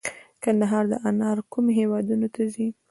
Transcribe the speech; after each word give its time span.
د 0.03 0.03
کندهار 0.43 0.85
انار 1.09 1.37
کومو 1.51 1.69
هیوادونو 1.79 2.27
ته 2.35 2.41
ځي؟ 2.53 2.67